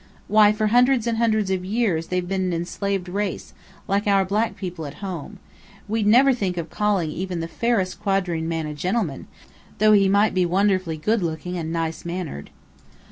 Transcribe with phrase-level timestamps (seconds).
[0.27, 3.53] Why, for hundreds and hundreds of years they've been an enslaved race,
[3.87, 5.37] like our black people at home.
[5.87, 9.27] We'd never think of calling even the fairest quadroon man a gentleman,
[9.77, 12.49] though he might be wonderfully good looking and nice mannered."